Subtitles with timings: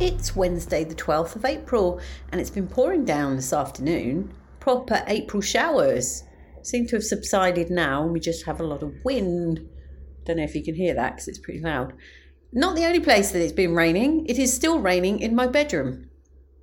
[0.00, 2.00] It's Wednesday, the 12th of April,
[2.30, 4.32] and it's been pouring down this afternoon.
[4.60, 6.22] Proper April showers.
[6.62, 9.68] Seem to have subsided now, and we just have a lot of wind.
[10.24, 11.94] Don't know if you can hear that because it's pretty loud.
[12.52, 16.08] Not the only place that it's been raining, it is still raining in my bedroom.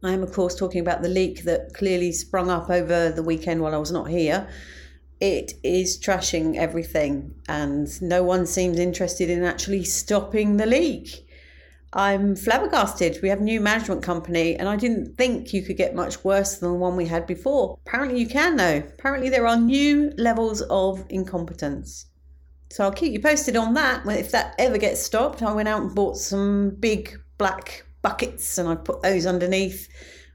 [0.02, 3.61] I am, of course, talking about the leak that clearly sprung up over the weekend
[3.61, 4.47] while I was not here.
[5.20, 11.25] It is trashing everything, and no one seems interested in actually stopping the leak.
[11.95, 13.19] I'm flabbergasted.
[13.23, 16.69] We have new management company, and I didn't think you could get much worse than
[16.73, 17.79] the one we had before.
[17.87, 18.83] Apparently, you can, though.
[18.99, 22.07] Apparently, there are new levels of incompetence.
[22.69, 24.05] So I'll keep you posted on that.
[24.07, 28.68] If that ever gets stopped, I went out and bought some big black buckets and
[28.68, 29.87] I put those underneath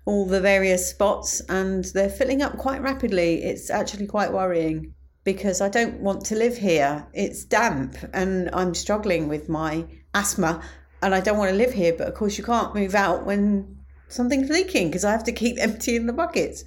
[0.06, 3.42] all the various spots, and they're filling up quite rapidly.
[3.42, 7.06] It's actually quite worrying because I don't want to live here.
[7.12, 10.62] It's damp, and I'm struggling with my asthma
[11.02, 13.78] and I don't want to live here, but of course you can't move out when
[14.08, 16.64] something's leaking because I have to keep emptying the buckets.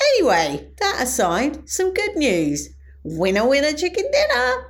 [0.00, 2.68] Anyway, that aside, some good news.
[3.02, 4.66] Winner, winner, chicken dinner.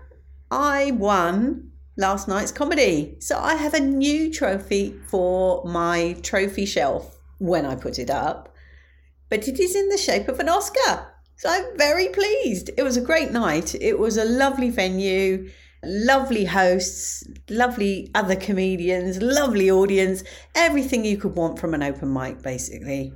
[0.51, 3.17] I won last night's comedy.
[3.19, 8.55] So I have a new trophy for my trophy shelf when I put it up,
[9.29, 11.13] but it is in the shape of an Oscar.
[11.37, 12.71] So I'm very pleased.
[12.77, 13.75] It was a great night.
[13.75, 15.51] It was a lovely venue
[15.83, 22.43] lovely hosts, lovely other comedians, lovely audience, everything you could want from an open mic,
[22.43, 23.13] basically.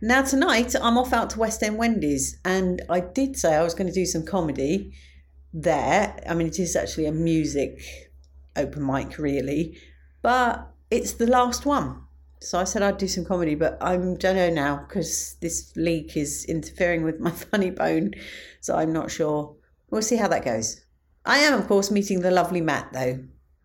[0.00, 3.74] Now, tonight I'm off out to West End Wendy's, and I did say I was
[3.74, 4.92] going to do some comedy
[5.52, 6.16] there.
[6.28, 7.80] I mean, it is actually a music
[8.56, 9.78] open mic, really,
[10.22, 12.02] but it's the last one.
[12.42, 16.16] So I said I'd do some comedy, but I don't know now because this leak
[16.16, 18.14] is interfering with my funny bone,
[18.60, 19.54] so I'm not sure.
[19.90, 20.80] We'll see how that goes.
[21.24, 23.18] I am, of course, meeting the lovely Matt, though,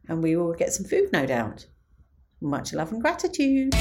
[0.10, 1.68] and we will get some food, no doubt.
[2.42, 3.74] Much love and gratitude.